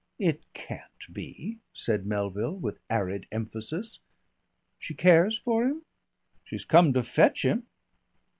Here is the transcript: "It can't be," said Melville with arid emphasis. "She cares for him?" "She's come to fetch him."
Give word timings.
"It 0.17 0.51
can't 0.55 1.13
be," 1.13 1.59
said 1.75 2.07
Melville 2.07 2.55
with 2.55 2.79
arid 2.89 3.27
emphasis. 3.31 3.99
"She 4.79 4.95
cares 4.95 5.37
for 5.37 5.63
him?" 5.63 5.83
"She's 6.43 6.65
come 6.65 6.91
to 6.93 7.03
fetch 7.03 7.45
him." 7.45 7.67